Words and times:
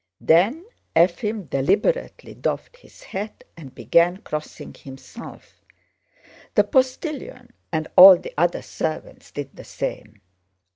Then 0.19 0.65
Efím 0.95 1.47
deliberately 1.47 2.33
doffed 2.33 2.77
his 2.77 3.03
hat 3.03 3.43
and 3.55 3.75
began 3.75 4.17
crossing 4.17 4.73
himself. 4.73 5.61
The 6.55 6.63
postilion 6.63 7.51
and 7.71 7.87
all 7.95 8.17
the 8.17 8.33
other 8.35 8.63
servants 8.63 9.29
did 9.29 9.55
the 9.55 9.63
same. 9.63 10.19